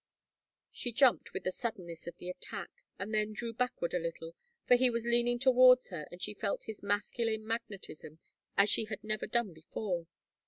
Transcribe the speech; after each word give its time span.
She 0.71 0.91
jumped 0.91 1.31
with 1.31 1.43
the 1.43 1.51
suddeness 1.51 2.07
of 2.07 2.17
the 2.17 2.27
attack, 2.27 2.71
and 2.97 3.13
then 3.13 3.33
drew 3.33 3.53
backward 3.53 3.93
a 3.93 3.99
little, 3.99 4.33
for 4.65 4.75
he 4.75 4.89
was 4.89 5.03
leaning 5.05 5.37
towards 5.37 5.89
her 5.89 6.07
and 6.11 6.19
she 6.19 6.33
felt 6.33 6.63
his 6.63 6.81
masculine 6.81 7.45
magnetism 7.45 8.17
as 8.57 8.67
she 8.67 8.85
had 8.85 9.03
never 9.03 9.27
done 9.27 9.53
before. 9.53 10.07